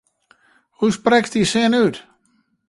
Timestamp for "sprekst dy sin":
0.95-1.73